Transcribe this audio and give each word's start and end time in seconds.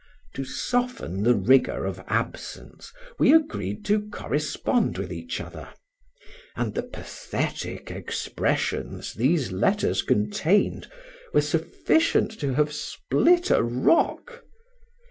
To 0.33 0.43
soften 0.43 1.21
the 1.21 1.35
rigor 1.35 1.85
of 1.85 2.01
absence, 2.07 2.91
we 3.19 3.31
agreed 3.35 3.85
to 3.85 4.09
correspond 4.09 4.97
with 4.97 5.13
each 5.13 5.39
other, 5.39 5.69
and 6.55 6.73
the 6.73 6.81
pathetic 6.81 7.91
expressions 7.91 9.13
these 9.13 9.51
letters 9.51 10.01
contained 10.01 10.89
were 11.35 11.41
sufficient 11.41 12.31
to 12.39 12.55
have 12.55 12.73
split 12.73 13.51
a 13.51 13.61
rock. 13.61 14.43